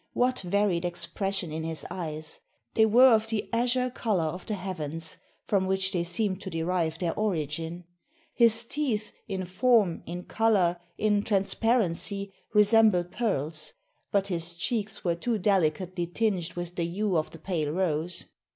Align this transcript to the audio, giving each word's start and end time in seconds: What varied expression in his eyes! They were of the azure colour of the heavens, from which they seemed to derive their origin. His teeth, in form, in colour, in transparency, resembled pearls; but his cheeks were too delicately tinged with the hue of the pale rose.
What 0.13 0.39
varied 0.39 0.83
expression 0.83 1.51
in 1.51 1.61
his 1.61 1.85
eyes! 1.91 2.39
They 2.73 2.87
were 2.87 3.13
of 3.13 3.27
the 3.27 3.47
azure 3.53 3.91
colour 3.91 4.23
of 4.23 4.47
the 4.47 4.55
heavens, 4.55 5.17
from 5.43 5.67
which 5.67 5.91
they 5.91 6.03
seemed 6.03 6.41
to 6.41 6.49
derive 6.49 6.97
their 6.97 7.13
origin. 7.13 7.83
His 8.33 8.65
teeth, 8.65 9.13
in 9.27 9.45
form, 9.45 10.01
in 10.07 10.23
colour, 10.23 10.79
in 10.97 11.21
transparency, 11.21 12.33
resembled 12.51 13.11
pearls; 13.11 13.73
but 14.11 14.25
his 14.29 14.57
cheeks 14.57 15.03
were 15.03 15.13
too 15.13 15.37
delicately 15.37 16.07
tinged 16.07 16.53
with 16.55 16.77
the 16.77 16.83
hue 16.83 17.15
of 17.15 17.29
the 17.29 17.37
pale 17.37 17.69
rose. 17.69 18.25